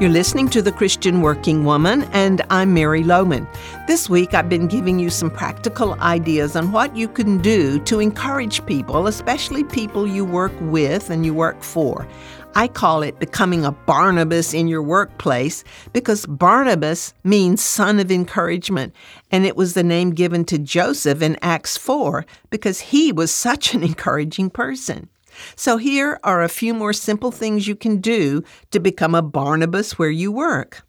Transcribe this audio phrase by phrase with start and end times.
[0.00, 3.46] You're listening to The Christian Working Woman, and I'm Mary Lowman.
[3.86, 8.00] This week, I've been giving you some practical ideas on what you can do to
[8.00, 12.08] encourage people, especially people you work with and you work for.
[12.54, 18.94] I call it becoming a Barnabas in your workplace because Barnabas means son of encouragement,
[19.30, 23.74] and it was the name given to Joseph in Acts 4 because he was such
[23.74, 25.10] an encouraging person.
[25.56, 29.98] So here are a few more simple things you can do to become a Barnabas
[29.98, 30.82] where you work.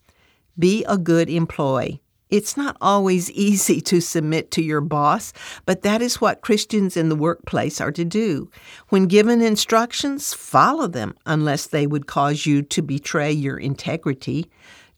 [0.58, 2.02] Be a good employee.
[2.32, 5.32] It's not always easy to submit to your boss,
[5.66, 8.50] but that is what Christians in the workplace are to do.
[8.88, 14.50] When given instructions, follow them unless they would cause you to betray your integrity.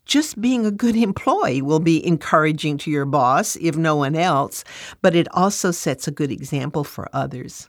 [0.07, 4.63] Just being a good employee will be encouraging to your boss, if no one else,
[5.03, 7.69] but it also sets a good example for others.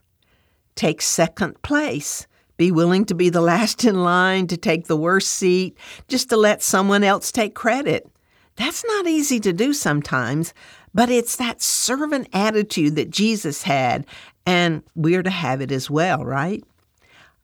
[0.75, 2.27] Take second place.
[2.57, 6.37] Be willing to be the last in line, to take the worst seat, just to
[6.37, 8.09] let someone else take credit.
[8.55, 10.53] That's not easy to do sometimes,
[10.93, 14.05] but it's that servant attitude that Jesus had,
[14.45, 16.63] and we're to have it as well, right?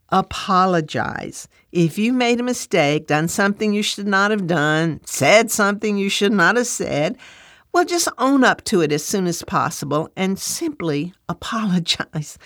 [0.09, 1.49] Apologize.
[1.71, 6.09] If you made a mistake, done something you should not have done, said something you
[6.09, 7.17] should not have said,
[7.73, 12.37] well, just own up to it as soon as possible and simply apologize.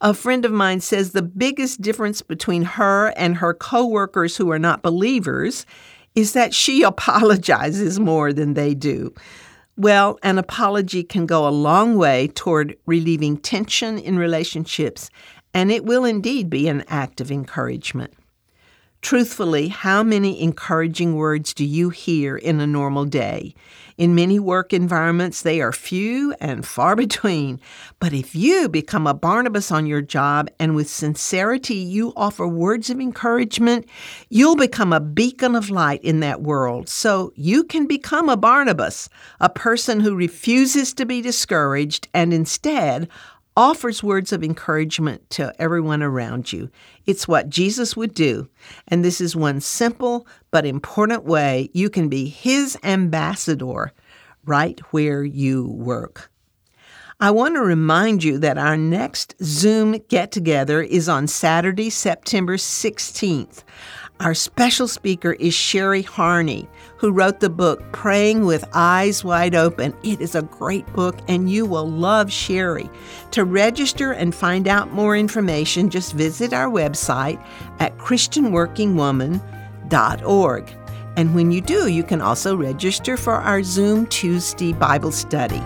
[0.00, 4.58] A friend of mine says the biggest difference between her and her coworkers who are
[4.58, 5.66] not believers
[6.14, 9.14] is that she apologizes more than they do.
[9.76, 15.08] Well, an apology can go a long way toward relieving tension in relationships,
[15.54, 18.12] and it will indeed be an act of encouragement.
[19.02, 23.52] Truthfully, how many encouraging words do you hear in a normal day?
[23.98, 27.60] In many work environments, they are few and far between.
[27.98, 32.90] But if you become a Barnabas on your job and with sincerity you offer words
[32.90, 33.86] of encouragement,
[34.28, 36.88] you'll become a beacon of light in that world.
[36.88, 39.08] So you can become a Barnabas,
[39.40, 43.08] a person who refuses to be discouraged and instead
[43.56, 46.70] offers words of encouragement to everyone around you.
[47.06, 48.48] It's what Jesus would do.
[48.88, 53.92] And this is one simple but important way you can be his ambassador
[54.44, 56.30] right where you work.
[57.20, 62.56] I want to remind you that our next Zoom get together is on Saturday, September
[62.56, 63.62] 16th.
[64.22, 69.92] Our special speaker is Sherry Harney, who wrote the book Praying with Eyes Wide Open.
[70.04, 72.88] It is a great book, and you will love Sherry.
[73.32, 77.44] To register and find out more information, just visit our website
[77.80, 80.72] at ChristianWorkingWoman.org.
[81.16, 85.60] And when you do, you can also register for our Zoom Tuesday Bible study.